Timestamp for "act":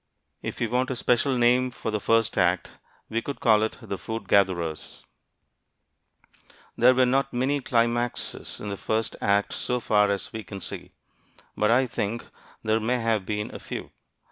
2.35-2.71, 9.21-9.53